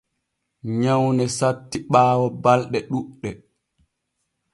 [0.79, 3.29] Nyawne satti ɓaawo balɗe ɗuuɗɗe.